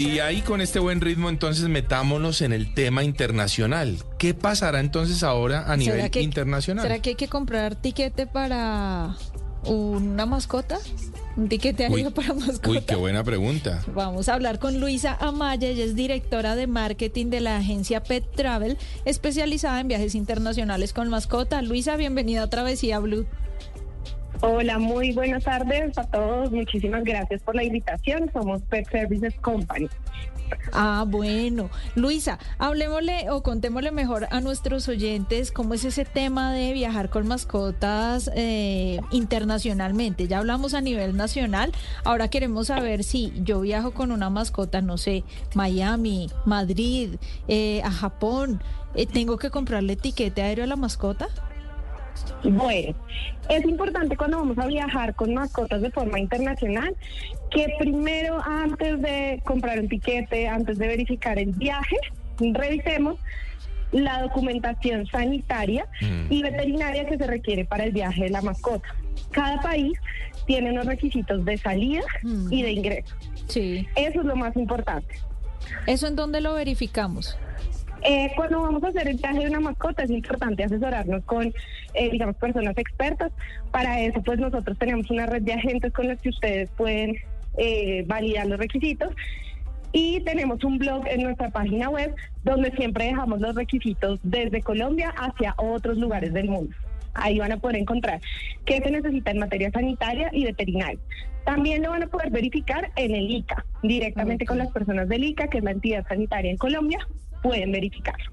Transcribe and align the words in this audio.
Y 0.00 0.20
ahí 0.20 0.42
con 0.42 0.60
este 0.60 0.78
buen 0.78 1.00
ritmo 1.00 1.28
entonces 1.28 1.68
metámonos 1.68 2.40
en 2.42 2.52
el 2.52 2.72
tema 2.72 3.02
internacional. 3.02 3.96
¿Qué 4.16 4.32
pasará 4.32 4.78
entonces 4.78 5.24
ahora 5.24 5.64
a 5.72 5.76
nivel 5.76 5.96
¿Será 5.96 6.08
que- 6.08 6.22
internacional? 6.22 6.84
¿Será 6.84 7.02
que 7.02 7.10
hay 7.10 7.14
que 7.16 7.26
comprar 7.26 7.74
tiquete 7.74 8.28
para 8.28 9.16
una 9.66 10.24
mascota? 10.24 10.78
¿Un 11.36 11.48
tiquete 11.48 11.86
aéreo 11.86 12.12
para 12.12 12.32
mascota? 12.32 12.70
Uy, 12.70 12.80
qué 12.82 12.94
buena 12.94 13.24
pregunta. 13.24 13.82
Vamos 13.92 14.28
a 14.28 14.34
hablar 14.34 14.60
con 14.60 14.78
Luisa 14.78 15.16
Amaya, 15.20 15.66
ella 15.66 15.82
es 15.82 15.96
directora 15.96 16.54
de 16.54 16.68
marketing 16.68 17.26
de 17.30 17.40
la 17.40 17.56
agencia 17.56 18.00
Pet 18.00 18.24
Travel, 18.36 18.78
especializada 19.04 19.80
en 19.80 19.88
viajes 19.88 20.14
internacionales 20.14 20.92
con 20.92 21.08
mascota. 21.08 21.60
Luisa, 21.60 21.96
bienvenida 21.96 22.44
a 22.44 22.46
Travesía 22.50 23.00
Blue. 23.00 23.26
Hola, 24.40 24.78
muy 24.78 25.12
buenas 25.12 25.42
tardes 25.42 25.98
a 25.98 26.04
todos. 26.04 26.52
Muchísimas 26.52 27.02
gracias 27.02 27.42
por 27.42 27.56
la 27.56 27.64
invitación. 27.64 28.30
Somos 28.32 28.62
Pet 28.62 28.88
Services 28.88 29.34
Company. 29.40 29.88
Ah, 30.72 31.04
bueno. 31.06 31.70
Luisa, 31.96 32.38
hablemosle 32.58 33.30
o 33.30 33.42
contémosle 33.42 33.90
mejor 33.90 34.28
a 34.30 34.40
nuestros 34.40 34.88
oyentes 34.88 35.50
cómo 35.50 35.74
es 35.74 35.84
ese 35.84 36.04
tema 36.04 36.52
de 36.52 36.72
viajar 36.72 37.10
con 37.10 37.26
mascotas 37.26 38.30
eh, 38.34 39.00
internacionalmente. 39.10 40.28
Ya 40.28 40.38
hablamos 40.38 40.72
a 40.74 40.80
nivel 40.80 41.16
nacional. 41.16 41.72
Ahora 42.04 42.28
queremos 42.28 42.68
saber 42.68 43.02
si 43.02 43.32
yo 43.42 43.60
viajo 43.60 43.90
con 43.90 44.12
una 44.12 44.30
mascota, 44.30 44.80
no 44.82 44.98
sé, 44.98 45.24
Miami, 45.54 46.30
Madrid, 46.44 47.16
eh, 47.48 47.82
a 47.82 47.90
Japón. 47.90 48.62
eh, 48.94 49.06
¿Tengo 49.06 49.36
que 49.36 49.50
comprarle 49.50 49.94
etiquete 49.94 50.42
aéreo 50.42 50.64
a 50.64 50.68
la 50.68 50.76
mascota? 50.76 51.28
Bueno, 52.44 52.94
es 53.48 53.64
importante 53.64 54.16
cuando 54.16 54.38
vamos 54.38 54.58
a 54.58 54.66
viajar 54.66 55.14
con 55.14 55.34
mascotas 55.34 55.82
de 55.82 55.90
forma 55.90 56.18
internacional 56.20 56.94
que 57.50 57.72
primero, 57.78 58.40
antes 58.44 59.00
de 59.02 59.40
comprar 59.44 59.80
un 59.80 59.88
tiquete, 59.88 60.46
antes 60.48 60.78
de 60.78 60.86
verificar 60.86 61.38
el 61.38 61.52
viaje, 61.52 61.96
revisemos 62.38 63.16
la 63.90 64.22
documentación 64.22 65.06
sanitaria 65.06 65.86
Mm. 66.02 66.26
y 66.32 66.42
veterinaria 66.42 67.06
que 67.08 67.16
se 67.16 67.26
requiere 67.26 67.64
para 67.64 67.84
el 67.84 67.92
viaje 67.92 68.24
de 68.24 68.30
la 68.30 68.42
mascota. 68.42 68.88
Cada 69.30 69.60
país 69.60 69.98
tiene 70.46 70.70
unos 70.70 70.84
requisitos 70.86 71.44
de 71.44 71.56
salida 71.56 72.02
Mm. 72.22 72.52
y 72.52 72.62
de 72.62 72.72
ingreso. 72.72 73.16
Sí. 73.46 73.86
Eso 73.96 74.20
es 74.20 74.26
lo 74.26 74.36
más 74.36 74.54
importante. 74.56 75.14
¿Eso 75.86 76.06
en 76.06 76.16
dónde 76.16 76.40
lo 76.42 76.54
verificamos? 76.54 77.36
Eh, 78.02 78.30
cuando 78.36 78.62
vamos 78.62 78.82
a 78.84 78.88
hacer 78.88 79.08
el 79.08 79.16
viaje 79.16 79.40
de 79.40 79.48
una 79.48 79.60
mascota 79.60 80.04
es 80.04 80.10
importante 80.10 80.62
asesorarnos 80.62 81.24
con, 81.24 81.52
eh, 81.94 82.10
digamos, 82.10 82.36
personas 82.36 82.76
expertas. 82.78 83.32
Para 83.70 84.00
eso, 84.00 84.22
pues 84.22 84.38
nosotros 84.38 84.78
tenemos 84.78 85.10
una 85.10 85.26
red 85.26 85.42
de 85.42 85.54
agentes 85.54 85.92
con 85.92 86.08
los 86.08 86.20
que 86.20 86.28
ustedes 86.28 86.70
pueden 86.70 87.16
eh, 87.56 88.04
validar 88.06 88.46
los 88.46 88.58
requisitos. 88.58 89.14
Y 89.90 90.20
tenemos 90.20 90.62
un 90.64 90.78
blog 90.78 91.06
en 91.08 91.22
nuestra 91.22 91.50
página 91.50 91.88
web 91.88 92.14
donde 92.44 92.70
siempre 92.72 93.06
dejamos 93.06 93.40
los 93.40 93.54
requisitos 93.54 94.20
desde 94.22 94.60
Colombia 94.62 95.14
hacia 95.16 95.54
otros 95.56 95.96
lugares 95.96 96.32
del 96.32 96.48
mundo. 96.48 96.74
Ahí 97.14 97.38
van 97.38 97.52
a 97.52 97.56
poder 97.56 97.76
encontrar 97.76 98.20
qué 98.64 98.80
se 98.80 98.90
necesita 98.90 99.30
en 99.30 99.38
materia 99.38 99.70
sanitaria 99.70 100.28
y 100.32 100.44
veterinaria. 100.44 101.00
También 101.44 101.82
lo 101.82 101.90
van 101.90 102.02
a 102.02 102.06
poder 102.06 102.30
verificar 102.30 102.90
en 102.96 103.14
el 103.14 103.30
ICA, 103.30 103.64
directamente 103.82 104.44
con 104.44 104.58
las 104.58 104.70
personas 104.70 105.08
del 105.08 105.24
ICA, 105.24 105.48
que 105.48 105.58
es 105.58 105.64
la 105.64 105.70
entidad 105.70 106.06
sanitaria 106.06 106.50
en 106.50 106.58
Colombia, 106.58 106.98
pueden 107.42 107.72
verificarlo. 107.72 108.32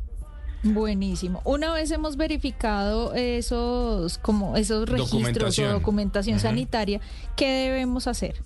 Buenísimo. 0.63 1.41
Una 1.45 1.71
vez 1.73 1.91
hemos 1.91 2.17
verificado 2.17 3.13
esos 3.13 4.17
como 4.17 4.57
esos 4.57 4.89
registros 4.89 5.11
Documentación. 5.21 5.69
o 5.69 5.73
documentación 5.73 6.39
sanitaria, 6.39 7.01
¿qué 7.35 7.47
debemos 7.47 8.07
hacer? 8.07 8.41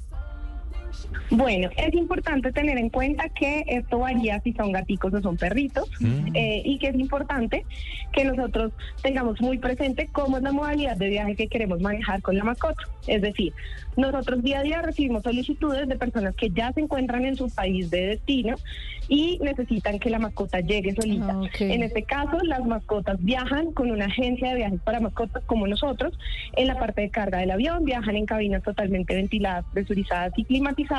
Bueno, 1.32 1.70
es 1.78 1.94
importante 1.94 2.52
tener 2.52 2.78
en 2.78 2.90
cuenta 2.90 3.30
que 3.30 3.64
esto 3.68 4.00
varía 4.00 4.40
si 4.42 4.54
son 4.54 4.72
gaticos 4.72 5.14
o 5.14 5.22
son 5.22 5.38
perritos 5.38 5.90
Mm. 6.00 6.36
eh, 6.36 6.62
y 6.66 6.80
que 6.80 6.88
es 6.88 6.96
importante 6.96 7.66
que 8.12 8.26
nosotros 8.26 8.72
tengamos 9.02 9.40
muy 9.42 9.58
presente 9.58 10.10
cómo 10.12 10.38
es 10.38 10.44
la 10.44 10.52
modalidad 10.52 10.98
de 10.98 11.10
viaje 11.10 11.36
que 11.36 11.48
queremos 11.48 11.80
manejar 11.82 12.22
con 12.22 12.38
la 12.38 12.44
mascota. 12.44 12.84
Es 13.08 13.22
decir, 13.22 13.54
nosotros 13.96 14.44
día 14.44 14.60
a 14.60 14.64
día 14.64 14.82
recibimos 14.82 15.24
solicitudes 15.24 15.88
de 15.88 15.96
personas 15.98 16.36
que 16.36 16.50
ya 16.50 16.72
se 16.74 16.82
encuentran 16.82 17.26
en 17.26 17.36
su 17.36 17.50
país 17.50 17.90
de 17.90 18.08
destino 18.08 18.56
y 19.08 19.40
necesitan 19.42 20.00
que 20.00 20.10
la 20.10 20.20
mascota 20.20 20.60
llegue 20.60 20.94
solita. 20.96 21.34
Ah. 21.36 21.50
En 21.60 21.84
este 21.84 22.04
caso, 22.04 22.38
las 22.44 22.64
mascotas 22.66 23.18
viajan 23.24 23.72
con 23.74 23.92
una 23.92 24.06
agencia 24.06 24.50
de 24.50 24.56
viajes 24.56 24.80
para 24.82 25.00
mascotas 25.00 25.44
como 25.46 25.68
nosotros. 25.68 26.18
En 26.56 26.68
la 26.68 26.78
parte 26.78 27.02
de 27.02 27.10
carga 27.10 27.40
del 27.40 27.52
avión 27.52 27.84
viajan 27.86 28.16
en 28.16 28.26
cabinas 28.26 28.64
totalmente 28.64 29.16
ventiladas, 29.16 29.66
presurizadas 29.74 30.34
y 30.38 30.46
climatizadas 30.46 30.99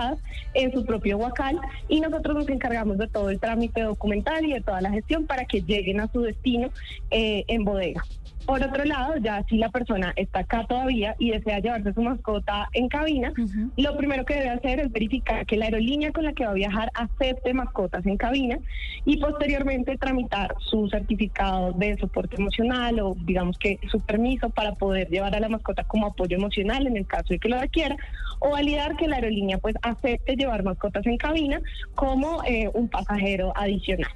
en 0.54 0.72
su 0.72 0.84
propio 0.84 1.18
huacal 1.18 1.58
y 1.88 2.00
nosotros 2.00 2.36
nos 2.36 2.48
encargamos 2.48 2.98
de 2.98 3.08
todo 3.08 3.30
el 3.30 3.38
trámite 3.38 3.82
documental 3.82 4.44
y 4.44 4.52
de 4.52 4.60
toda 4.60 4.80
la 4.80 4.90
gestión 4.90 5.26
para 5.26 5.44
que 5.44 5.62
lleguen 5.62 6.00
a 6.00 6.10
su 6.12 6.22
destino 6.22 6.70
eh, 7.10 7.44
en 7.48 7.64
bodega. 7.64 8.04
Por 8.50 8.64
otro 8.64 8.84
lado, 8.84 9.14
ya 9.18 9.44
si 9.48 9.58
la 9.58 9.68
persona 9.68 10.12
está 10.16 10.40
acá 10.40 10.66
todavía 10.68 11.14
y 11.20 11.30
desea 11.30 11.60
llevarse 11.60 11.94
su 11.94 12.02
mascota 12.02 12.68
en 12.72 12.88
cabina, 12.88 13.32
lo 13.76 13.96
primero 13.96 14.24
que 14.24 14.34
debe 14.34 14.48
hacer 14.48 14.80
es 14.80 14.90
verificar 14.90 15.46
que 15.46 15.56
la 15.56 15.66
aerolínea 15.66 16.10
con 16.10 16.24
la 16.24 16.32
que 16.32 16.44
va 16.44 16.50
a 16.50 16.54
viajar 16.54 16.90
acepte 16.94 17.54
mascotas 17.54 18.04
en 18.06 18.16
cabina 18.16 18.58
y 19.04 19.18
posteriormente 19.18 19.96
tramitar 19.98 20.56
su 20.58 20.88
certificado 20.88 21.74
de 21.74 21.96
soporte 21.98 22.34
emocional 22.42 22.98
o 22.98 23.16
digamos 23.20 23.56
que 23.56 23.78
su 23.88 24.00
permiso 24.00 24.50
para 24.50 24.74
poder 24.74 25.08
llevar 25.10 25.32
a 25.36 25.38
la 25.38 25.48
mascota 25.48 25.84
como 25.84 26.06
apoyo 26.06 26.36
emocional 26.36 26.88
en 26.88 26.96
el 26.96 27.06
caso 27.06 27.26
de 27.28 27.38
que 27.38 27.48
lo 27.48 27.60
requiera 27.60 27.96
o 28.40 28.50
validar 28.50 28.96
que 28.96 29.06
la 29.06 29.14
aerolínea 29.14 29.58
pues 29.58 29.76
acepte 29.80 30.34
llevar 30.34 30.64
mascotas 30.64 31.06
en 31.06 31.18
cabina 31.18 31.62
como 31.94 32.42
eh, 32.42 32.68
un 32.74 32.88
pasajero 32.88 33.52
adicional. 33.54 34.10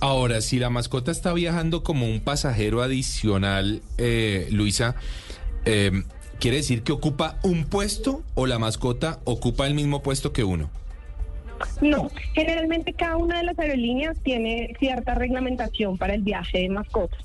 Ahora, 0.00 0.40
si 0.40 0.58
la 0.58 0.70
mascota 0.70 1.10
está 1.10 1.34
viajando 1.34 1.82
como 1.82 2.06
un 2.06 2.20
pasajero 2.20 2.82
adicional, 2.82 3.82
eh, 3.98 4.48
Luisa, 4.50 4.96
eh, 5.66 6.04
¿quiere 6.38 6.56
decir 6.56 6.82
que 6.82 6.92
ocupa 6.92 7.38
un 7.42 7.66
puesto 7.66 8.22
o 8.34 8.46
la 8.46 8.58
mascota 8.58 9.20
ocupa 9.24 9.66
el 9.66 9.74
mismo 9.74 10.02
puesto 10.02 10.32
que 10.32 10.42
uno? 10.42 10.70
No, 11.80 12.10
generalmente 12.34 12.92
cada 12.92 13.16
una 13.16 13.38
de 13.38 13.44
las 13.44 13.58
aerolíneas 13.58 14.18
tiene 14.22 14.74
cierta 14.78 15.14
reglamentación 15.14 15.98
para 15.98 16.14
el 16.14 16.22
viaje 16.22 16.58
de 16.58 16.68
mascotas. 16.68 17.24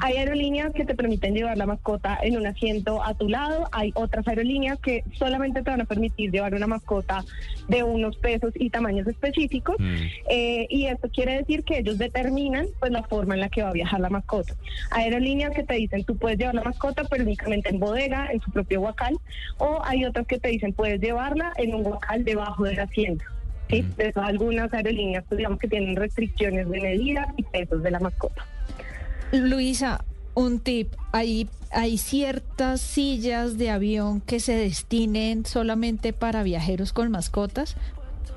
Hay 0.00 0.16
aerolíneas 0.16 0.72
que 0.72 0.84
te 0.84 0.94
permiten 0.94 1.34
llevar 1.34 1.56
la 1.56 1.66
mascota 1.66 2.18
en 2.22 2.36
un 2.36 2.46
asiento 2.46 3.02
a 3.02 3.14
tu 3.14 3.28
lado, 3.28 3.68
hay 3.72 3.92
otras 3.94 4.26
aerolíneas 4.28 4.78
que 4.78 5.04
solamente 5.12 5.62
te 5.62 5.70
van 5.70 5.80
a 5.80 5.84
permitir 5.84 6.30
llevar 6.30 6.54
una 6.54 6.66
mascota 6.66 7.24
de 7.68 7.82
unos 7.82 8.16
pesos 8.16 8.52
y 8.54 8.70
tamaños 8.70 9.06
específicos. 9.06 9.76
Mm. 9.78 9.96
Eh, 10.30 10.66
y 10.70 10.86
esto 10.86 11.08
quiere 11.10 11.38
decir 11.38 11.64
que 11.64 11.78
ellos 11.78 11.98
determinan 11.98 12.66
pues 12.78 12.92
la 12.92 13.02
forma 13.02 13.34
en 13.34 13.40
la 13.40 13.48
que 13.48 13.62
va 13.62 13.70
a 13.70 13.72
viajar 13.72 14.00
la 14.00 14.10
mascota. 14.10 14.54
Hay 14.90 15.04
aerolíneas 15.04 15.52
que 15.52 15.62
te 15.62 15.74
dicen 15.74 16.04
tú 16.04 16.16
puedes 16.16 16.38
llevar 16.38 16.54
la 16.54 16.62
mascota 16.62 17.04
pero 17.10 17.24
únicamente 17.24 17.70
en 17.70 17.78
bodega, 17.78 18.28
en 18.32 18.40
su 18.40 18.50
propio 18.50 18.80
huacal, 18.80 19.16
o 19.58 19.80
hay 19.84 20.04
otras 20.04 20.26
que 20.26 20.38
te 20.38 20.48
dicen 20.48 20.72
puedes 20.72 21.00
llevarla 21.00 21.52
en 21.56 21.74
un 21.74 21.86
huacal 21.86 22.24
debajo 22.24 22.64
del 22.64 22.80
asiento. 22.80 23.24
Sí, 23.68 23.84
de 23.96 24.08
eso 24.08 24.20
algunas 24.20 24.72
aerolíneas 24.72 25.24
pues, 25.28 25.38
digamos 25.38 25.58
que 25.58 25.68
tienen 25.68 25.96
restricciones 25.96 26.68
de 26.68 26.80
medidas 26.80 27.26
y 27.36 27.42
pesos 27.42 27.82
de 27.82 27.90
la 27.90 28.00
mascota. 28.00 28.46
Luisa, 29.32 30.04
un 30.34 30.60
tip. 30.60 30.94
Hay, 31.12 31.48
hay 31.72 31.98
ciertas 31.98 32.80
sillas 32.80 33.58
de 33.58 33.70
avión 33.70 34.20
que 34.20 34.38
se 34.38 34.54
destinen 34.54 35.46
solamente 35.46 36.12
para 36.12 36.42
viajeros 36.42 36.92
con 36.92 37.10
mascotas. 37.10 37.76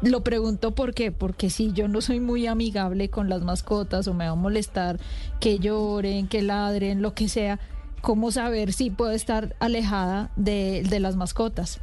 Lo 0.02 0.24
pregunto 0.24 0.74
por 0.74 0.94
qué, 0.94 1.12
porque 1.12 1.50
si 1.50 1.74
yo 1.74 1.90
no 1.90 2.00
soy 2.00 2.22
muy 2.22 2.48
amigable 2.48 3.10
con 3.10 3.28
las 3.28 3.42
mascotas 3.42 4.08
o 4.08 4.14
me 4.14 4.26
va 4.26 4.32
a 4.32 4.36
molestar 4.36 4.98
que 5.42 5.60
lloren, 5.60 6.28
que 6.28 6.42
ladren, 6.42 7.02
lo 7.02 7.14
que 7.14 7.28
sea, 7.28 7.60
¿cómo 8.02 8.32
saber 8.32 8.72
si 8.72 8.90
puedo 8.92 9.12
estar 9.12 9.56
alejada 9.60 10.32
de, 10.38 10.84
de 10.90 11.00
las 11.02 11.18
mascotas? 11.18 11.82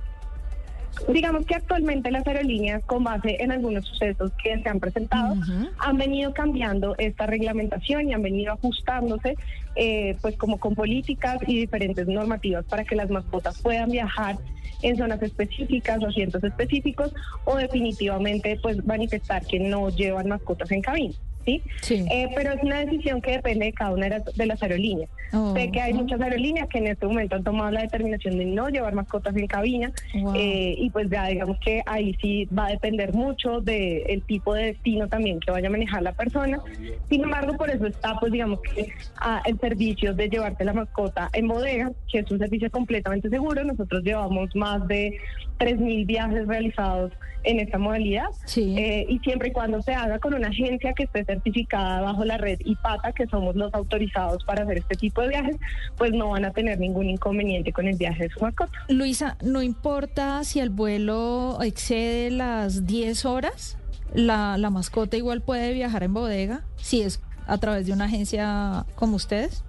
Digamos 1.08 1.46
que 1.46 1.54
actualmente 1.54 2.10
las 2.10 2.26
aerolíneas, 2.26 2.82
con 2.84 3.04
base 3.04 3.37
en 3.40 3.52
algunos 3.52 3.87
sucesos 3.87 4.32
que 4.43 4.60
se 4.60 4.69
han 4.69 4.81
presentado, 4.81 5.34
han 5.78 5.98
venido 5.98 6.32
cambiando 6.32 6.94
esta 6.98 7.26
reglamentación 7.26 8.08
y 8.08 8.14
han 8.14 8.22
venido 8.22 8.52
ajustándose, 8.54 9.37
eh, 9.76 10.16
pues 10.20 10.37
como 10.37 10.58
con 10.58 10.75
políticas 10.75 11.38
y 11.46 11.60
diferentes 11.60 12.08
normativas 12.08 12.64
para 12.64 12.84
que 12.84 12.96
las 12.96 13.10
mascotas 13.10 13.60
puedan 13.60 13.90
viajar 13.90 14.37
en 14.82 14.96
zonas 14.96 15.22
específicas 15.22 16.02
o 16.02 16.08
asientos 16.08 16.43
específicos 16.43 17.12
o 17.44 17.56
definitivamente 17.56 18.58
pues 18.62 18.84
manifestar 18.84 19.44
que 19.46 19.60
no 19.60 19.90
llevan 19.90 20.28
mascotas 20.28 20.70
en 20.70 20.82
cabina. 20.82 21.14
¿Sí? 21.46 21.62
Eh, 22.10 22.28
pero 22.34 22.52
es 22.52 22.62
una 22.62 22.84
decisión 22.84 23.20
que 23.20 23.32
depende 23.32 23.66
de 23.66 23.72
cada 23.72 23.93
una 23.93 24.08
de 24.08 24.46
las, 24.46 24.62
aerolíneas. 24.62 25.08
Oh, 25.32 25.54
sé 25.54 25.70
que 25.70 25.81
hay 25.81 25.93
muchas 25.93 26.20
aerolíneas 26.20 26.69
que 26.69 26.78
en 26.78 26.88
este 26.88 27.06
momento 27.06 27.37
han 27.37 27.44
tomado 27.44 27.70
la 27.70 27.82
determinación 27.82 28.38
de 28.38 28.46
no 28.46 28.69
llevar 28.69 28.94
mascotas 28.94 29.37
en 29.37 29.46
cabina 29.46 29.93
eh, 30.34 30.75
y 30.78 30.90
pues 30.90 31.08
ya 31.10 31.26
digamos 31.26 31.58
que 31.60 31.82
ahí 31.87 32.16
sí 32.20 32.46
va 32.46 32.66
a 32.66 32.70
depender 32.70 33.12
mucho 33.12 33.60
del 33.60 34.22
tipo 34.26 34.54
de 34.54 34.66
destino 34.66 35.08
también 35.08 35.40
que 35.40 35.50
vaya 35.50 35.69
a 35.69 35.70
manejar 35.70 36.02
la 36.02 36.12
persona. 36.12 36.60
Sin 37.08 37.22
embargo, 37.22 37.56
por 37.56 37.70
eso 37.70 37.87
está 37.87 38.19
pues 38.19 38.32
digamos 38.32 38.60
que 38.60 38.88
ah, 39.19 39.42
el 39.46 39.58
servicio 39.58 40.14
de 40.14 40.28
llevarte 40.28 40.64
la 40.64 40.72
mascota 40.72 41.28
en 41.32 41.49
bodega, 41.49 41.92
que 42.10 42.20
es 42.20 42.31
un 42.31 42.38
servicio 42.38 42.70
completamente 42.70 43.28
seguro. 43.28 43.64
Nosotros 43.64 44.02
llevamos 44.02 44.54
más 44.54 44.87
de 44.88 45.19
3.000 45.58 46.06
viajes 46.06 46.46
realizados 46.46 47.12
en 47.46 47.60
esta 47.60 47.78
modalidad 47.78 48.28
eh, 48.56 49.06
y 49.08 49.19
siempre 49.20 49.49
y 49.49 49.52
cuando 49.52 49.81
se 49.81 49.94
haga 49.94 50.19
con 50.19 50.34
una 50.34 50.49
agencia 50.49 50.92
que 50.92 51.04
esté 51.04 51.25
certificada 51.36 52.00
bajo 52.00 52.24
la 52.24 52.38
red 52.38 52.58
IPATA, 52.64 53.12
que 53.12 53.26
somos 53.26 53.56
los 53.56 53.72
autorizados 53.74 54.44
para 54.44 54.62
hacer 54.62 54.78
este 54.78 54.96
tipo 54.96 55.22
de 55.22 55.28
viajes, 55.28 55.56
pues 55.96 56.12
no 56.12 56.30
van 56.30 56.44
a 56.44 56.50
tener 56.50 56.78
ningún 56.78 57.08
inconveniente 57.08 57.72
con 57.72 57.86
el 57.86 57.96
viaje 57.96 58.24
de 58.24 58.30
su 58.30 58.40
mascota. 58.40 58.72
Luisa, 58.88 59.36
¿no 59.42 59.62
importa 59.62 60.42
si 60.44 60.60
el 60.60 60.70
vuelo 60.70 61.58
excede 61.62 62.30
las 62.30 62.86
10 62.86 63.24
horas? 63.24 63.78
La, 64.14 64.56
la 64.56 64.70
mascota 64.70 65.16
igual 65.16 65.42
puede 65.42 65.72
viajar 65.72 66.02
en 66.02 66.14
bodega 66.14 66.62
si 66.76 67.02
es 67.02 67.20
a 67.46 67.58
través 67.58 67.86
de 67.86 67.92
una 67.92 68.06
agencia 68.06 68.86
como 68.94 69.16
ustedes. 69.16 69.64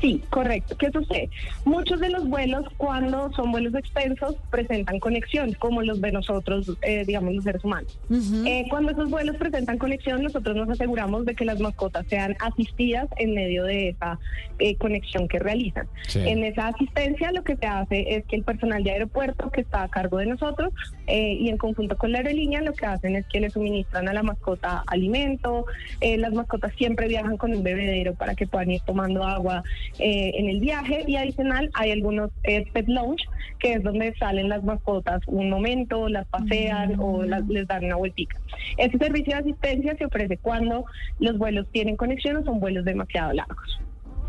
Sí, 0.00 0.22
correcto. 0.30 0.76
¿Qué 0.78 0.90
sucede? 0.90 1.28
Muchos 1.64 2.00
de 2.00 2.08
los 2.08 2.26
vuelos, 2.26 2.64
cuando 2.78 3.30
son 3.32 3.52
vuelos 3.52 3.74
extensos, 3.74 4.34
presentan 4.50 4.98
conexión, 4.98 5.52
como 5.58 5.82
los 5.82 6.00
de 6.00 6.10
nosotros, 6.10 6.72
eh, 6.82 7.04
digamos, 7.06 7.34
los 7.34 7.44
seres 7.44 7.62
humanos. 7.62 7.98
Eh, 8.46 8.64
cuando 8.70 8.92
esos 8.92 9.10
vuelos 9.10 9.36
presentan 9.36 9.76
conexión, 9.76 10.22
nosotros 10.22 10.56
nos 10.56 10.70
aseguramos 10.70 11.26
de 11.26 11.34
que 11.34 11.44
las 11.44 11.60
mascotas 11.60 12.06
sean 12.08 12.34
asistidas 12.40 13.08
en 13.18 13.34
medio 13.34 13.64
de 13.64 13.90
esa 13.90 14.18
eh, 14.58 14.76
conexión 14.76 15.28
que 15.28 15.38
realizan. 15.38 15.86
En 16.14 16.44
esa 16.44 16.68
asistencia, 16.68 17.30
lo 17.32 17.44
que 17.44 17.56
se 17.56 17.66
hace 17.66 18.16
es 18.16 18.24
que 18.24 18.36
el 18.36 18.44
personal 18.44 18.82
de 18.82 18.92
aeropuerto, 18.92 19.50
que 19.50 19.60
está 19.60 19.82
a 19.82 19.88
cargo 19.88 20.16
de 20.16 20.26
nosotros, 20.26 20.72
y 21.06 21.48
en 21.48 21.58
conjunto 21.58 21.98
con 21.98 22.12
la 22.12 22.18
aerolínea, 22.18 22.62
lo 22.62 22.72
que 22.72 22.86
hacen 22.86 23.16
es 23.16 23.26
que 23.26 23.40
le 23.40 23.50
suministran 23.50 24.08
a 24.08 24.12
la 24.12 24.22
mascota 24.22 24.84
alimento. 24.86 25.66
las 26.00 26.32
mascotas 26.32 26.72
siempre 26.78 27.08
viajan 27.08 27.36
con 27.36 27.52
un 27.52 27.62
bebedero 27.62 28.14
para 28.14 28.34
que 28.34 28.46
puedan 28.46 28.70
ir 28.70 28.80
tomando 28.82 29.24
agua 29.24 29.64
eh, 29.98 30.32
en 30.34 30.48
el 30.48 30.60
viaje 30.60 31.04
y 31.06 31.16
adicional 31.16 31.70
hay 31.74 31.90
algunos 31.90 32.30
eh, 32.44 32.64
pet 32.72 32.88
lounge 32.88 33.24
que 33.58 33.74
es 33.74 33.82
donde 33.82 34.14
salen 34.16 34.48
las 34.48 34.64
mascotas 34.64 35.20
un 35.26 35.50
momento, 35.50 36.08
las 36.08 36.26
pasean 36.28 36.98
o 36.98 37.22
les 37.22 37.66
dan 37.68 37.84
una 37.84 37.96
vueltica. 37.96 38.40
Este 38.78 38.98
servicio 38.98 39.34
de 39.34 39.40
asistencia 39.40 39.96
se 39.96 40.06
ofrece 40.06 40.38
cuando 40.38 40.84
los 41.18 41.36
vuelos 41.36 41.66
tienen 41.70 41.96
conexión 41.96 42.36
o 42.36 42.44
son 42.44 42.60
vuelos 42.60 42.84
demasiado 42.84 43.32
largos. 43.32 43.80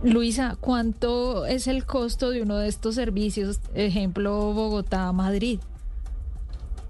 Luisa, 0.03 0.57
¿cuánto 0.59 1.45
es 1.45 1.67
el 1.67 1.85
costo 1.85 2.31
de 2.31 2.41
uno 2.41 2.57
de 2.57 2.67
estos 2.67 2.95
servicios? 2.95 3.61
Ejemplo, 3.75 4.53
Bogotá-Madrid. 4.53 5.59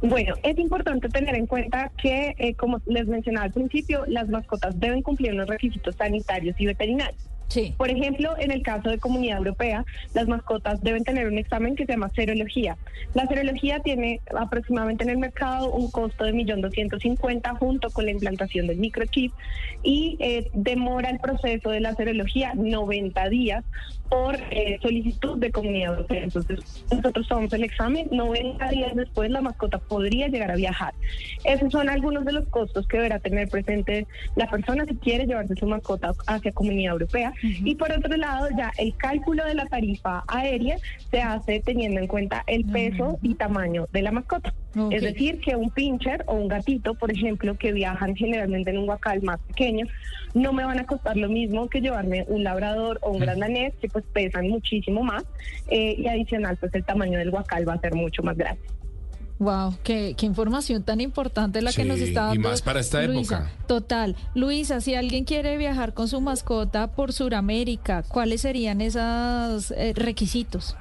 Bueno, 0.01 0.33
es 0.41 0.57
importante 0.57 1.09
tener 1.09 1.35
en 1.35 1.45
cuenta 1.45 1.91
que, 2.01 2.33
eh, 2.39 2.56
como 2.56 2.81
les 2.88 3.07
mencionaba 3.07 3.45
al 3.45 3.51
principio, 3.51 4.03
las 4.07 4.29
mascotas 4.29 4.79
deben 4.79 5.03
cumplir 5.03 5.33
unos 5.33 5.47
requisitos 5.47 5.95
sanitarios 5.95 6.56
y 6.59 6.65
veterinarios. 6.65 7.31
Por 7.77 7.89
ejemplo, 7.89 8.33
en 8.38 8.51
el 8.51 8.62
caso 8.63 8.89
de 8.89 8.98
Comunidad 8.98 9.38
Europea, 9.39 9.86
las 10.13 10.27
mascotas 10.27 10.81
deben 10.81 11.03
tener 11.03 11.27
un 11.27 11.38
examen 11.38 11.75
que 11.75 11.86
se 11.86 11.94
llama 11.94 12.09
serología. 12.09 12.77
La 13.13 13.25
serología 13.27 13.80
tiene 13.80 14.21
aproximadamente 14.38 15.03
en 15.03 15.09
el 15.09 15.18
mercado 15.18 15.71
un 15.71 15.89
costo 15.92 16.24
de 16.24 16.33
1.250.000 16.33 17.57
junto 17.57 17.89
con 17.89 18.06
la 18.06 18.12
implantación 18.12 18.68
del 18.68 18.77
microchip 18.77 19.33
y 19.83 20.18
eh, 20.19 20.50
demora 20.53 21.09
el 21.09 21.19
proceso 21.19 21.69
de 21.69 21.80
la 21.80 21.95
serología 21.95 22.53
90 22.56 23.30
días 23.30 23.63
por 24.12 24.36
eh, 24.51 24.77
solicitud 24.81 25.38
de 25.38 25.51
Comunidad 25.51 25.94
Europea. 25.94 26.24
Entonces, 26.24 26.59
nosotros 26.92 27.27
tomamos 27.30 27.53
el 27.53 27.63
examen, 27.63 28.09
90 28.12 28.68
días 28.68 28.94
después 28.94 29.31
la 29.31 29.42
mascota 29.42 29.77
podría 29.77 30.27
llegar 30.27 30.51
a 30.51 30.56
viajar. 30.56 30.94
Esos 31.45 31.71
son 31.71 31.88
algunos 31.88 32.25
de 32.25 32.33
los 32.33 32.45
costos 32.48 32.86
que 32.88 32.98
deberá 32.98 33.19
tener 33.19 33.48
presente 33.48 34.07
la 34.36 34.50
persona 34.50 34.86
si 34.86 34.95
quiere 34.95 35.25
llevarse 35.25 35.56
su 35.56 35.65
mascota 35.65 36.12
hacia 36.27 36.51
Comunidad 36.51 36.92
Europea. 36.92 37.33
Y 37.41 37.75
por 37.75 37.91
otro 37.91 38.15
lado, 38.17 38.47
ya 38.57 38.71
el 38.77 38.95
cálculo 38.97 39.45
de 39.45 39.55
la 39.55 39.65
tarifa 39.65 40.23
aérea 40.27 40.77
se 41.09 41.21
hace 41.21 41.59
teniendo 41.59 41.99
en 41.99 42.07
cuenta 42.07 42.43
el 42.47 42.65
peso 42.65 43.19
y 43.21 43.35
tamaño 43.35 43.88
de 43.91 44.01
la 44.01 44.11
mascota. 44.11 44.53
Es 44.89 45.01
decir, 45.01 45.39
que 45.41 45.55
un 45.55 45.69
pincher 45.69 46.23
o 46.27 46.35
un 46.35 46.47
gatito, 46.47 46.93
por 46.93 47.11
ejemplo, 47.11 47.55
que 47.57 47.73
viajan 47.73 48.15
generalmente 48.15 48.69
en 48.69 48.77
un 48.77 48.85
guacal 48.85 49.21
más 49.21 49.39
pequeño, 49.41 49.85
no 50.33 50.53
me 50.53 50.63
van 50.63 50.79
a 50.79 50.85
costar 50.85 51.17
lo 51.17 51.27
mismo 51.27 51.67
que 51.67 51.81
llevarme 51.81 52.25
un 52.27 52.43
labrador 52.43 52.99
o 53.01 53.11
un 53.11 53.19
gran 53.19 53.39
danés, 53.39 53.73
que 53.81 53.89
pues 53.89 54.05
pesan 54.13 54.47
muchísimo 54.47 55.03
más, 55.03 55.25
eh, 55.67 55.95
y 55.97 56.07
adicional, 56.07 56.57
pues 56.57 56.73
el 56.73 56.85
tamaño 56.85 57.19
del 57.19 57.31
guacal 57.31 57.67
va 57.67 57.73
a 57.73 57.79
ser 57.79 57.93
mucho 57.95 58.23
más 58.23 58.38
grande. 58.38 58.61
Wow, 59.41 59.73
qué, 59.83 60.13
qué, 60.15 60.27
información 60.27 60.83
tan 60.83 61.01
importante 61.01 61.63
la 61.63 61.73
que 61.73 61.83
nos 61.83 61.99
está 61.99 62.25
dando. 62.25 62.35
Y 62.35 62.38
más 62.38 62.61
para 62.61 62.79
esta 62.79 63.03
época. 63.03 63.49
Total. 63.65 64.15
Luisa, 64.35 64.81
si 64.81 64.93
alguien 64.93 65.25
quiere 65.25 65.57
viajar 65.57 65.95
con 65.95 66.07
su 66.07 66.21
mascota 66.21 66.91
por 66.91 67.11
Sudamérica, 67.11 68.03
¿cuáles 68.03 68.41
serían 68.41 68.81
esos 68.81 69.71
eh, 69.71 69.93
requisitos? 69.95 70.77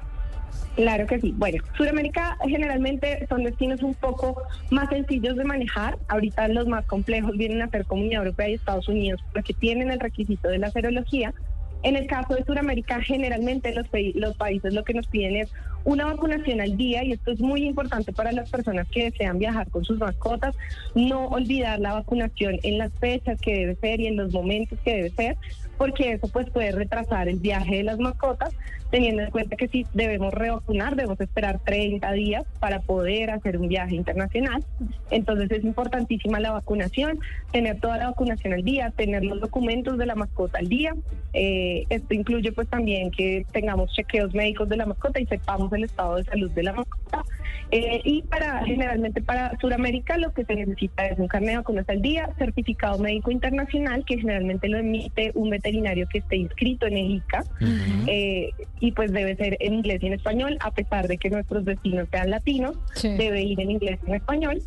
Claro 0.75 1.07
que 1.07 1.19
sí. 1.19 1.33
Bueno, 1.35 1.63
Sudamérica 1.75 2.37
generalmente 2.47 3.25
son 3.29 3.45
destinos 3.45 3.81
un 3.81 3.95
poco 3.95 4.39
más 4.69 4.89
sencillos 4.89 5.37
de 5.37 5.43
manejar. 5.43 5.97
Ahorita 6.07 6.47
los 6.49 6.67
más 6.67 6.85
complejos 6.85 7.35
vienen 7.35 7.63
a 7.63 7.69
ser 7.71 7.87
Comunidad 7.87 8.25
Europea 8.25 8.49
y 8.49 8.53
Estados 8.53 8.87
Unidos 8.87 9.21
porque 9.33 9.55
tienen 9.55 9.89
el 9.89 9.99
requisito 9.99 10.49
de 10.49 10.59
la 10.59 10.69
serología. 10.69 11.33
En 11.81 11.95
el 11.95 12.05
caso 12.05 12.35
de 12.35 12.45
Sudamérica, 12.45 13.01
generalmente 13.01 13.73
los, 13.73 13.87
los 14.13 14.37
países 14.37 14.71
lo 14.71 14.83
que 14.83 14.93
nos 14.93 15.07
piden 15.07 15.37
es 15.37 15.51
una 15.83 16.05
vacunación 16.05 16.61
al 16.61 16.77
día 16.77 17.03
y 17.03 17.13
esto 17.13 17.31
es 17.31 17.39
muy 17.39 17.65
importante 17.65 18.13
para 18.13 18.31
las 18.31 18.49
personas 18.49 18.87
que 18.89 19.05
desean 19.05 19.39
viajar 19.39 19.69
con 19.69 19.83
sus 19.83 19.97
mascotas, 19.99 20.55
no 20.95 21.27
olvidar 21.27 21.79
la 21.79 21.93
vacunación 21.93 22.59
en 22.63 22.77
las 22.77 22.91
fechas 22.99 23.39
que 23.39 23.53
debe 23.53 23.75
ser 23.75 23.99
y 23.99 24.07
en 24.07 24.17
los 24.17 24.31
momentos 24.31 24.79
que 24.83 24.95
debe 24.95 25.09
ser, 25.11 25.37
porque 25.81 26.11
eso 26.11 26.27
pues 26.27 26.47
puede 26.51 26.71
retrasar 26.73 27.27
el 27.27 27.39
viaje 27.39 27.77
de 27.77 27.83
las 27.83 27.97
mascotas, 27.97 28.53
teniendo 28.91 29.23
en 29.23 29.31
cuenta 29.31 29.55
que 29.55 29.67
si 29.67 29.83
debemos 29.95 30.31
revacunar, 30.31 30.95
debemos 30.95 31.19
esperar 31.19 31.57
30 31.57 32.11
días 32.11 32.43
para 32.59 32.81
poder 32.81 33.31
hacer 33.31 33.57
un 33.57 33.67
viaje 33.67 33.95
internacional. 33.95 34.63
Entonces 35.09 35.49
es 35.49 35.63
importantísima 35.63 36.39
la 36.39 36.51
vacunación, 36.51 37.17
tener 37.51 37.79
toda 37.79 37.97
la 37.97 38.09
vacunación 38.09 38.53
al 38.53 38.61
día, 38.61 38.93
tener 38.95 39.23
los 39.25 39.41
documentos 39.41 39.97
de 39.97 40.05
la 40.05 40.13
mascota 40.13 40.59
al 40.59 40.67
día. 40.67 40.93
Eh, 41.33 41.87
esto 41.89 42.13
incluye 42.13 42.51
pues 42.51 42.67
también 42.67 43.09
que 43.09 43.43
tengamos 43.51 43.91
chequeos 43.91 44.35
médicos 44.35 44.69
de 44.69 44.77
la 44.77 44.85
mascota 44.85 45.19
y 45.19 45.25
sepamos 45.25 45.73
el 45.73 45.85
estado 45.85 46.17
de 46.17 46.25
salud 46.25 46.51
de 46.51 46.61
la 46.61 46.73
mascota. 46.73 47.23
Eh, 47.73 48.01
y 48.03 48.21
para 48.23 48.65
generalmente 48.65 49.21
para 49.21 49.57
Sudamérica 49.61 50.17
lo 50.17 50.33
que 50.33 50.43
se 50.43 50.55
necesita 50.55 51.07
es 51.07 51.17
un 51.17 51.29
carnet 51.29 51.51
de 51.51 51.57
vacunas 51.57 51.87
al 51.87 52.01
día, 52.01 52.29
certificado 52.37 52.99
médico 52.99 53.31
internacional 53.31 54.03
que 54.05 54.17
generalmente 54.17 54.67
lo 54.67 54.77
emite 54.77 55.31
un 55.35 55.49
veterinario 55.49 56.05
que 56.11 56.17
esté 56.17 56.35
inscrito 56.35 56.85
en 56.85 56.97
el 56.97 57.11
ICA 57.11 57.45
eh, 58.07 58.49
y 58.81 58.91
pues 58.91 59.13
debe 59.13 59.37
ser 59.37 59.55
en 59.61 59.75
inglés 59.75 60.03
y 60.03 60.07
en 60.07 60.13
español, 60.13 60.57
a 60.59 60.71
pesar 60.71 61.07
de 61.07 61.17
que 61.17 61.29
nuestros 61.29 61.63
destinos 61.63 62.09
sean 62.11 62.29
latinos, 62.29 62.77
debe 63.01 63.41
ir 63.41 63.59
en 63.61 63.71
inglés 63.71 63.99
y 64.05 64.09
en 64.09 64.15
español. 64.17 64.61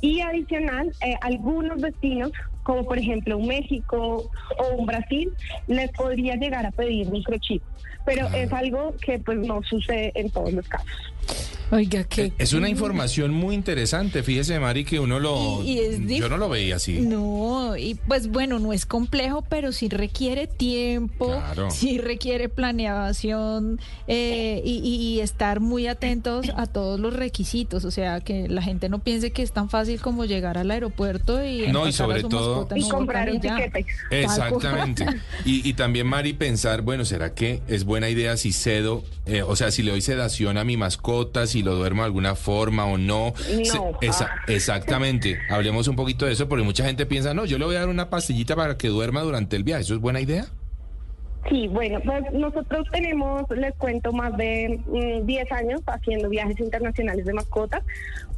Y 0.00 0.20
adicional, 0.20 0.90
eh, 1.04 1.16
algunos 1.20 1.82
destinos, 1.82 2.30
como 2.62 2.84
por 2.84 2.98
ejemplo 2.98 3.36
un 3.36 3.48
México 3.48 4.30
o 4.58 4.74
un 4.74 4.86
Brasil, 4.86 5.30
les 5.66 5.90
podría 5.90 6.36
llegar 6.36 6.64
a 6.64 6.70
pedir 6.70 7.10
microchip, 7.10 7.62
pero 8.06 8.26
es 8.28 8.50
algo 8.52 8.94
que 9.04 9.18
pues 9.18 9.38
no 9.38 9.62
sucede 9.64 10.12
en 10.14 10.30
todos 10.30 10.52
los 10.52 10.66
casos. 10.66 11.47
Oiga, 11.70 12.04
que 12.04 12.26
eh, 12.26 12.32
es 12.38 12.52
una 12.52 12.68
información 12.68 13.32
muy 13.32 13.54
interesante. 13.54 14.22
Fíjese, 14.22 14.58
Mari, 14.58 14.84
que 14.84 15.00
uno 15.00 15.20
lo. 15.20 15.62
yo 15.62 16.28
no 16.28 16.38
lo 16.38 16.48
veía 16.48 16.76
así. 16.76 17.00
No, 17.00 17.76
y 17.76 17.94
pues 17.94 18.28
bueno, 18.28 18.58
no 18.58 18.72
es 18.72 18.86
complejo, 18.86 19.44
pero 19.48 19.72
sí 19.72 19.88
requiere 19.88 20.46
tiempo, 20.46 21.40
sí 21.70 21.98
requiere 21.98 22.48
planeación 22.48 23.80
eh, 24.06 24.62
y, 24.64 25.20
estar 25.20 25.60
muy 25.60 25.88
atentos 25.88 26.46
a 26.56 26.66
todos 26.66 27.00
los 27.00 27.14
requisitos. 27.14 27.84
O 27.84 27.90
sea, 27.90 28.20
que 28.20 28.48
la 28.48 28.62
gente 28.62 28.88
no 28.88 29.00
piense 29.00 29.32
que 29.32 29.42
es 29.42 29.52
tan 29.52 29.68
fácil 29.68 30.00
como 30.00 30.24
llegar 30.24 30.58
al 30.58 30.70
aeropuerto 30.70 31.44
y. 31.44 31.66
No, 31.68 31.86
y 31.86 31.92
sobre 31.92 32.22
todo. 32.22 32.68
Y 32.74 32.88
comprar 32.88 33.30
un 33.30 33.40
tiquete. 33.40 33.84
Exactamente. 34.10 35.04
y, 35.44 35.68
y 35.68 35.74
también, 35.74 36.06
Mari, 36.06 36.32
pensar, 36.32 36.82
bueno, 36.82 37.04
¿será 37.04 37.34
que 37.34 37.62
es 37.68 37.84
buena 37.84 38.08
idea 38.08 38.36
si 38.36 38.52
cedo, 38.52 39.04
eh, 39.26 39.42
o 39.42 39.56
sea, 39.56 39.70
si 39.70 39.82
le 39.82 39.90
doy 39.90 40.00
sedación 40.00 40.58
a 40.58 40.64
mi 40.64 40.76
mascota, 40.76 41.46
si 41.46 41.57
si 41.58 41.62
lo 41.64 41.74
duermo 41.74 42.02
de 42.02 42.06
alguna 42.06 42.34
forma 42.36 42.84
o 42.86 42.96
no. 42.96 43.34
No. 43.74 43.98
esa- 44.00 44.30
exactamente. 44.46 45.38
Hablemos 45.50 45.88
un 45.88 45.96
poquito 45.96 46.24
de 46.26 46.32
eso 46.32 46.48
porque 46.48 46.64
mucha 46.64 46.84
gente 46.84 47.04
piensa, 47.06 47.34
no, 47.34 47.44
yo 47.46 47.58
le 47.58 47.64
voy 47.64 47.76
a 47.76 47.80
dar 47.80 47.88
una 47.88 48.10
pastillita 48.10 48.54
para 48.56 48.76
que 48.78 48.88
duerma 48.88 49.22
durante 49.22 49.56
el 49.56 49.64
viaje. 49.64 49.82
¿Eso 49.82 49.94
es 49.94 50.00
buena 50.00 50.20
idea? 50.20 50.46
Sí, 51.48 51.66
bueno, 51.68 51.98
pues 52.04 52.24
nosotros 52.32 52.86
tenemos, 52.92 53.44
les 53.50 53.74
cuento, 53.76 54.12
más 54.12 54.36
de 54.36 54.80
mm, 54.86 55.24
10 55.26 55.52
años 55.52 55.80
haciendo 55.86 56.28
viajes 56.28 56.58
internacionales 56.60 57.24
de 57.24 57.32
mascotas. 57.32 57.82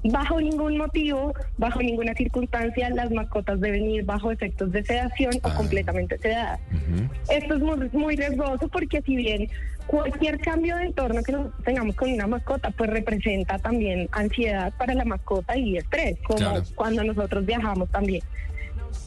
Bajo 0.05 0.41
ningún 0.41 0.79
motivo, 0.79 1.35
bajo 1.59 1.81
ninguna 1.83 2.15
circunstancia, 2.15 2.89
las 2.91 3.11
mascotas 3.11 3.61
deben 3.61 3.91
ir 3.91 4.05
bajo 4.05 4.31
efectos 4.31 4.71
de 4.73 4.83
sedación 4.85 5.33
o 5.43 5.49
Ah. 5.49 5.55
completamente 5.57 6.17
sedadas. 6.19 6.61
Esto 7.31 7.55
es 7.57 7.61
muy, 7.61 7.91
muy 7.93 8.17
riesgoso 8.17 8.69
porque 8.69 9.03
si 9.03 9.17
bien 9.17 9.49
cualquier 9.87 10.39
cambio 10.41 10.77
de 10.77 10.85
entorno 10.85 11.23
que 11.23 11.35
tengamos 11.65 11.97
con 11.97 12.13
una 12.13 12.27
mascota, 12.29 12.71
pues 12.71 12.89
representa 12.91 13.59
también 13.59 14.09
ansiedad 14.13 14.73
para 14.79 14.95
la 14.95 15.05
mascota 15.05 15.57
y 15.57 15.77
estrés, 15.77 16.17
como 16.23 16.39
Claro. 16.39 16.63
cuando 16.77 17.03
nosotros 17.05 17.45
viajamos 17.45 17.91
también. 17.91 18.23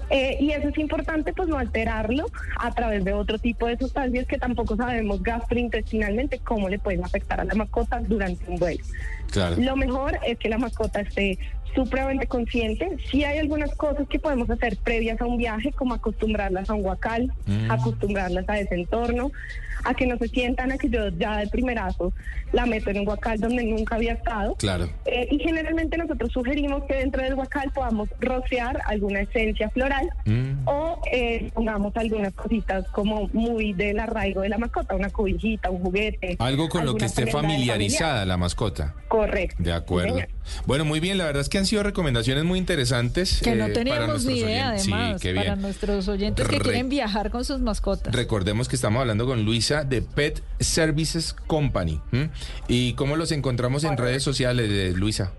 Eh, 0.10 0.38
y 0.40 0.52
eso 0.52 0.70
es 0.70 0.78
importante, 0.78 1.34
pues 1.34 1.48
no 1.48 1.58
alterarlo 1.58 2.26
a 2.60 2.72
través 2.72 3.04
de 3.04 3.14
otro 3.14 3.40
tipo 3.40 3.68
de 3.68 3.78
sustancias 3.78 4.28
que 4.28 4.38
tampoco 4.38 4.76
sabemos 4.76 5.24
gastrointestinalmente 5.24 6.40
cómo 6.40 6.70
le 6.70 6.80
pueden 6.80 7.04
afectar 7.04 7.40
a 7.42 7.46
la 7.46 7.56
mascota 7.56 8.00
durante 8.02 8.50
un 8.50 8.58
vuelo. 8.58 8.84
Claro. 9.32 9.56
Lo 9.58 9.76
mejor 9.76 10.20
es 10.26 10.38
que 10.38 10.50
la 10.50 10.58
mascota 10.58 11.02
esté 11.02 11.40
supremamente 11.76 12.28
consciente. 12.28 12.98
Si 13.10 13.24
hay 13.24 13.40
algunas 13.40 13.74
cosas 13.76 14.08
que 14.08 14.20
podemos 14.20 14.50
hacer 14.50 14.78
previas 14.78 15.20
a 15.22 15.26
un 15.26 15.38
viaje, 15.38 15.72
como 15.72 15.94
acostumbrarlas 15.94 16.70
a 16.70 16.74
un 16.74 16.82
guacal, 16.84 17.32
Mm. 17.46 17.72
acostumbrarlas 17.72 18.48
a 18.50 18.60
ese 18.60 18.76
entorno, 18.76 19.32
a 19.86 19.94
que 19.94 20.06
no 20.08 20.18
se 20.18 20.28
sientan 20.30 20.72
a 20.72 20.78
que 20.78 20.88
yo 20.90 21.10
ya 21.10 21.38
de 21.38 21.48
primerazo 21.48 22.14
la 22.54 22.66
meto 22.66 22.90
en 22.92 23.00
un 23.00 23.06
guacal 23.06 23.38
donde 23.40 23.64
nunca 23.66 23.96
había 23.96 24.14
estado. 24.14 24.56
Claro. 24.56 24.88
Eh, 25.06 25.28
y 25.32 25.40
generalmente 25.40 25.98
nosotros 25.98 26.32
sugerimos 26.32 26.84
que 26.86 26.94
dentro 26.96 27.22
del 27.22 27.36
guacal 27.36 27.70
podamos 27.74 28.08
rociar 28.22 28.80
alguna 28.86 29.22
esencia 29.22 29.70
floral 29.72 30.10
Mm. 30.26 30.68
o 30.68 31.02
eh, 31.12 31.52
pongamos 31.54 31.96
algunas 31.98 32.34
cositas 32.34 32.88
como 32.90 33.28
muy 33.34 33.74
del 33.74 34.00
arraigo 34.00 34.42
de 34.42 34.50
la 34.50 34.58
mascota, 34.58 34.96
una 34.96 35.10
cobijita, 35.10 35.70
un 35.70 35.80
juguete. 35.84 36.38
Algo 36.40 36.70
con 36.70 36.86
lo 36.86 36.96
que 36.96 37.06
esté 37.06 37.28
familiarizada 37.28 38.26
la 38.26 38.38
mascota. 38.38 38.94
Correcto. 39.10 39.62
De 39.62 39.74
acuerdo. 39.74 40.16
Sí, 40.16 40.22
señor. 40.22 40.30
Bueno, 40.66 40.86
muy 40.86 41.00
bien, 41.00 41.18
la 41.18 41.26
verdad 41.26 41.42
es 41.42 41.50
que 41.50 41.58
han 41.58 41.66
sido 41.66 41.84
recomendaciones 41.84 42.44
muy 42.44 42.60
interesantes. 42.60 43.42
Que 43.44 43.56
no 43.56 43.66
eh, 43.66 43.70
para 43.70 43.74
teníamos 43.74 44.26
ni 44.26 44.34
nuestros 44.34 44.50
idea, 44.50 44.68
oyentes. 44.70 44.82
además, 44.94 45.22
Sí, 45.22 45.28
qué 45.28 45.36
para 45.36 45.56
nuestros 45.56 46.08
oyentes 46.08 46.48
que 46.48 46.58
Re- 46.60 46.64
quieren 46.64 46.90
viajar 46.90 47.30
con 47.32 47.46
sus 47.46 47.60
mascotas. 47.60 48.14
Recordemos 48.14 48.68
que 48.70 48.76
estamos 48.76 49.00
hablando 49.02 49.26
con 49.26 49.44
Luisa 49.46 49.84
de 49.84 50.02
Pet 50.02 50.42
Services 50.60 51.34
Company. 51.34 52.00
¿Y 52.68 52.94
cómo 52.94 53.16
los 53.16 53.32
encontramos 53.32 53.84
en 53.84 53.98
redes 53.98 54.24
sociales, 54.24 54.70
eh, 54.70 54.94
Luisa? 54.96 55.32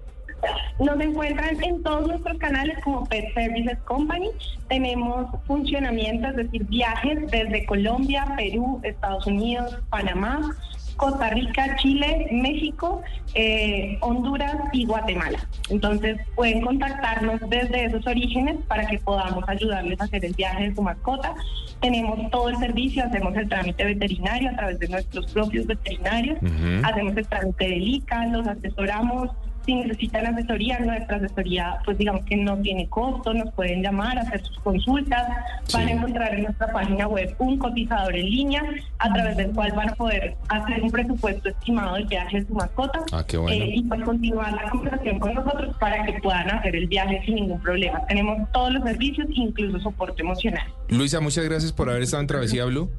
Nos 0.78 1.00
encuentran 1.00 1.62
en 1.62 1.82
todos 1.82 2.06
nuestros 2.06 2.36
canales 2.38 2.76
como 2.84 3.06
Pet 3.06 3.32
Services 3.32 3.78
Company. 3.84 4.28
Tenemos 4.68 5.26
funcionamiento, 5.46 6.28
es 6.28 6.36
decir, 6.36 6.64
viajes 6.64 7.30
desde 7.30 7.64
Colombia, 7.64 8.26
Perú, 8.36 8.80
Estados 8.82 9.26
Unidos, 9.26 9.76
Panamá, 9.88 10.54
Costa 10.96 11.30
Rica, 11.30 11.76
Chile, 11.76 12.28
México, 12.30 13.02
eh, 13.34 13.98
Honduras 14.00 14.56
y 14.72 14.86
Guatemala. 14.86 15.38
Entonces 15.70 16.18
pueden 16.34 16.60
contactarnos 16.62 17.40
desde 17.48 17.86
esos 17.86 18.06
orígenes 18.06 18.56
para 18.68 18.86
que 18.86 18.98
podamos 18.98 19.44
ayudarles 19.48 20.00
a 20.00 20.04
hacer 20.04 20.24
el 20.24 20.34
viaje 20.34 20.68
de 20.68 20.74
su 20.74 20.82
mascota. 20.82 21.34
Tenemos 21.80 22.30
todo 22.30 22.48
el 22.48 22.56
servicio, 22.56 23.04
hacemos 23.04 23.34
el 23.36 23.48
trámite 23.48 23.84
veterinario 23.84 24.50
a 24.50 24.56
través 24.56 24.78
de 24.78 24.88
nuestros 24.88 25.30
propios 25.32 25.66
veterinarios, 25.66 26.38
hacemos 26.82 27.16
el 27.16 27.26
trámite 27.26 27.68
del 27.68 27.82
ICA, 27.82 28.26
los 28.26 28.46
asesoramos. 28.46 29.30
Si 29.66 29.74
necesitan 29.74 30.26
asesoría, 30.26 30.78
nuestra 30.80 31.16
asesoría, 31.16 31.78
pues 31.84 31.96
digamos 31.98 32.24
que 32.26 32.36
no 32.36 32.56
tiene 32.58 32.88
costo, 32.88 33.32
nos 33.32 33.52
pueden 33.54 33.82
llamar, 33.82 34.18
hacer 34.18 34.42
sus 34.44 34.58
consultas. 34.60 35.26
Van 35.72 35.82
a 35.84 35.86
Sí. 35.86 35.92
encontrar 35.92 36.34
en 36.34 36.42
nuestra 36.44 36.70
página 36.72 37.06
web 37.08 37.34
un 37.38 37.58
cotizador 37.58 38.14
en 38.14 38.26
línea 38.26 38.62
a 38.98 39.12
través 39.12 39.36
del 39.36 39.50
cual 39.52 39.72
van 39.72 39.88
a 39.90 39.94
poder 39.94 40.36
hacer 40.48 40.82
un 40.82 40.90
presupuesto 40.90 41.48
estimado 41.48 41.94
del 41.94 42.04
viaje 42.06 42.40
de 42.40 42.46
su 42.46 42.54
mascota 42.54 43.00
Ah, 43.12 43.24
qué 43.26 43.36
bueno. 43.38 43.64
eh, 43.64 43.70
y 43.76 43.82
pues 43.84 44.02
continuar 44.02 44.52
la 44.52 44.68
conversación 44.70 45.18
con 45.18 45.34
nosotros 45.34 45.76
para 45.78 46.04
que 46.04 46.12
puedan 46.20 46.50
hacer 46.50 46.76
el 46.76 46.86
viaje 46.86 47.22
sin 47.24 47.36
ningún 47.36 47.60
problema. 47.60 48.04
Tenemos 48.06 48.50
todos 48.52 48.72
los 48.72 48.82
servicios, 48.84 49.26
incluso 49.32 49.80
soporte 49.80 50.22
emocional. 50.22 50.66
Luisa, 50.88 51.20
muchas 51.20 51.44
gracias 51.44 51.72
por 51.72 51.88
haber 51.88 52.02
estado 52.02 52.20
en 52.20 52.26
Travesía 52.26 52.64
Blue. 52.66 52.90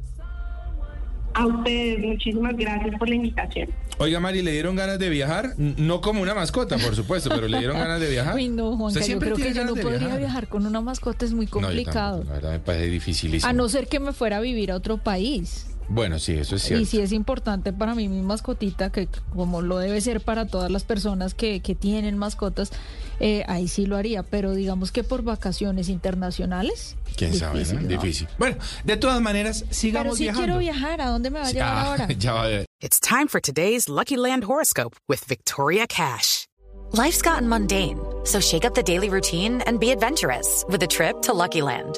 A 1.36 1.46
ustedes, 1.46 2.00
muchísimas 2.00 2.56
gracias 2.56 2.98
por 2.98 3.10
la 3.10 3.15
invitación. 3.15 3.70
Oiga, 3.98 4.20
Mari, 4.20 4.42
¿le 4.42 4.51
dieron 4.51 4.75
ganas 4.75 5.00
de 5.00 5.10
viajar? 5.10 5.54
No 5.58 6.01
como 6.01 6.22
una 6.22 6.34
mascota, 6.34 6.77
por 6.77 6.96
supuesto, 6.96 7.30
pero 7.30 7.48
¿le 7.48 7.58
dieron 7.60 7.77
ganas 7.77 8.00
de 8.00 8.10
viajar? 8.10 8.36
Uy, 8.36 8.48
no, 8.50 8.70
¿Usted 8.70 8.77
Juanca, 8.77 9.00
yo 9.00 9.06
siempre 9.06 9.32
creo 9.34 9.48
que 9.48 9.54
yo 9.54 9.65
no 9.65 9.75
podría 9.75 10.15
viajar. 10.18 10.48
con 10.48 10.65
una 10.65 10.82
mascota, 10.82 11.25
es 11.25 11.34
muy 11.34 11.46
No, 11.46 11.51
yo 11.51 11.60
complicado. 11.68 12.18
tampoco, 12.20 12.27
la 12.30 12.34
verdad 12.36 12.51
me 12.54 12.60
parece 12.60 12.86
dificilísimo. 12.88 13.50
a 13.50 13.54
no 13.54 13.68
ser 13.70 13.88
que 13.88 14.00
me 14.00 14.12
fuera 14.13 14.38
a 14.38 14.42
vivir 14.42 14.72
a 14.72 14.75
otro 14.75 14.98
país. 14.98 15.68
Bueno, 15.88 16.18
sí, 16.20 16.34
eso 16.34 16.56
es 16.56 16.63
cierto. 16.63 16.82
Y 16.82 16.86
sí 16.86 17.00
es 17.00 17.12
importante 17.12 17.72
para 17.72 17.94
mí 17.96 18.08
mi 18.10 18.22
mascotita, 18.22 18.92
que 18.92 19.08
como 19.36 19.62
lo 19.62 19.77
debe 19.77 20.01
ser 20.01 20.22
para 20.22 20.48
todas 20.48 20.72
las 20.72 20.84
personas 20.84 21.34
que, 21.34 21.60
que 21.60 21.75
tienen 21.75 22.18
mascotas, 22.18 22.72
eh, 23.20 23.44
ahí 23.48 23.68
sí 23.68 23.86
lo 23.86 23.96
haría. 23.96 24.24
Pero 24.24 24.54
digamos 24.56 24.92
que 24.92 25.04
por 25.04 25.22
vacaciones 25.24 25.89
internacionales. 25.89 26.96
¿Quién 27.15 27.34
sabe? 27.36 27.60
difícil, 27.60 27.75
¿no? 27.77 27.82
¿no? 27.84 27.88
Difícil. 27.88 28.27
Bueno, 28.39 28.58
de 28.84 28.98
todas 28.98 29.22
maneras, 29.22 29.62
Pero 29.62 29.74
sigamos 29.74 30.18
sí 30.18 30.24
viajando. 30.24 30.46
quiero 30.46 30.60
viajar. 30.60 31.01
¿A 31.01 31.10
dónde 31.10 31.30
me 31.30 31.39
va 31.39 31.48
a 31.48 31.51
llevar 31.51 31.68
Ah, 31.70 31.82
ahora? 31.92 32.08
ya 32.18 32.34
va 32.34 32.44
a 32.44 32.48
ver. 32.48 32.65
It's 32.82 33.00
time 33.00 33.27
for 33.27 33.39
today's 33.39 33.88
Lucky 33.88 34.18
Land 34.18 34.44
horoscope 34.46 34.96
with 35.08 35.24
Victoria 35.27 35.86
Cash. 35.88 36.46
Life's 36.94 37.22
gotten 37.22 37.48
mundane, 37.50 38.00
so 38.25 38.39
shake 38.39 38.63
up 38.65 38.74
the 38.75 38.84
daily 38.84 39.10
routine 39.10 39.62
and 39.65 39.80
be 39.80 39.92
adventurous 39.92 40.63
with 40.70 40.82
a 40.84 40.88
trip 40.88 41.22
to 41.24 41.34
Lucky 41.34 41.62
Land. 41.62 41.98